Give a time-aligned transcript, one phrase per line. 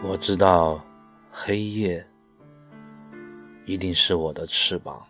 [0.00, 0.80] 我知道，
[1.30, 2.06] 黑夜
[3.66, 5.02] 一定是我的翅膀，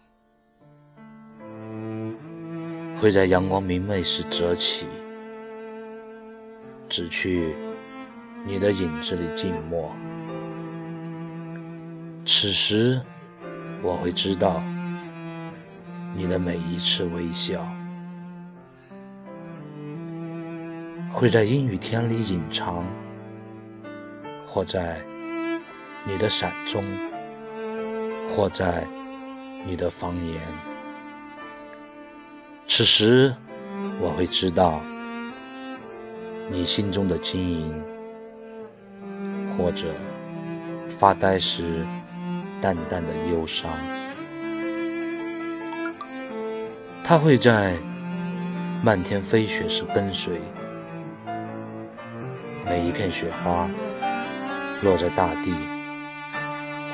[2.98, 4.86] 会在阳光明媚时折起，
[6.89, 7.54] 只去
[8.45, 9.93] 你的影子里静默。
[12.25, 13.00] 此时，
[13.82, 14.61] 我会知道
[16.16, 17.64] 你的每一次微笑，
[21.13, 22.85] 会在阴雨天里隐藏。
[24.50, 24.98] 或在
[26.04, 26.82] 你的伞中，
[28.30, 28.86] 或在
[29.66, 30.40] 你的房檐。
[32.66, 33.34] 此时，
[34.00, 34.80] 我会知道
[36.50, 37.83] 你心中的晶莹，
[39.55, 39.88] 或者
[40.88, 41.86] 发呆时
[42.60, 43.70] 淡淡的忧伤。
[47.05, 47.77] 它会在
[48.83, 50.41] 漫天飞雪时跟随
[52.64, 53.68] 每一片雪花。
[54.82, 55.52] 落在大地，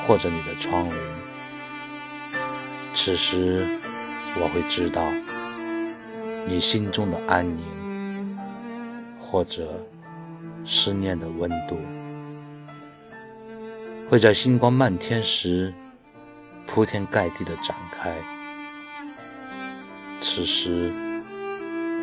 [0.06, 0.92] 或者你的窗棂。
[2.94, 3.66] 此时，
[4.40, 5.02] 我会知道
[6.46, 8.38] 你心中的安宁，
[9.20, 9.84] 或者
[10.64, 11.78] 思念的温度，
[14.08, 15.74] 会在星光漫天时
[16.66, 18.14] 铺天盖地的展开。
[20.20, 20.92] 此时，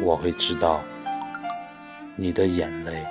[0.04, 0.82] 我会知道
[2.16, 3.04] 你的眼泪。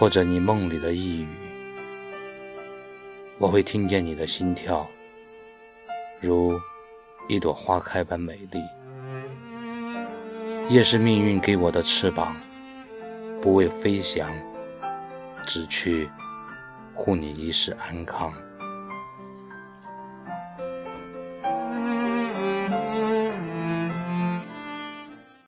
[0.00, 1.28] 或者你梦里的呓语，
[3.36, 4.88] 我会听见你的心跳，
[6.22, 6.58] 如
[7.28, 8.58] 一朵花开般美丽。
[10.70, 12.34] 夜是命运给我的翅膀，
[13.42, 14.30] 不为飞翔，
[15.46, 16.08] 只去
[16.94, 18.32] 护你一世安康。